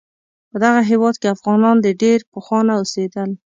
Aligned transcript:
په 0.49 0.57
دغه 0.63 0.79
هیواد 0.91 1.15
کې 1.21 1.33
افغانان 1.35 1.77
د 1.81 1.87
ډیر 2.01 2.19
پخوانه 2.33 2.71
اوسیدل 2.79 3.29